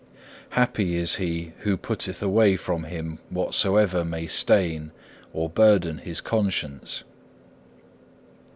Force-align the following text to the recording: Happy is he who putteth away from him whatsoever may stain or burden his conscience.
Happy 0.57 0.95
is 0.95 1.17
he 1.17 1.53
who 1.59 1.77
putteth 1.77 2.23
away 2.23 2.55
from 2.57 2.85
him 2.85 3.19
whatsoever 3.29 4.03
may 4.03 4.25
stain 4.25 4.89
or 5.31 5.47
burden 5.47 5.99
his 5.99 6.21
conscience. 6.21 7.03